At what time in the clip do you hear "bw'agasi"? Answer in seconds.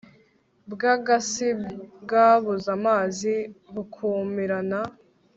0.71-1.47